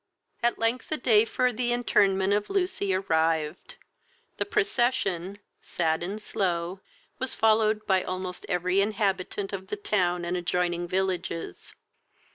At 0.41 0.57
length 0.57 0.89
the 0.89 0.97
day 0.97 1.25
for 1.25 1.53
the 1.53 1.71
interment 1.71 2.33
of 2.33 2.49
Lucy 2.49 2.91
arrived. 2.91 3.75
The 4.37 4.45
procession, 4.47 5.37
sad 5.61 6.01
and 6.01 6.19
slow, 6.19 6.79
was 7.19 7.35
followed 7.35 7.85
by 7.85 8.01
almost 8.01 8.43
every 8.49 8.81
inhabitant 8.81 9.53
of 9.53 9.67
the 9.67 9.77
town 9.77 10.25
and 10.25 10.35
adjoining 10.35 10.87
villages. 10.87 11.75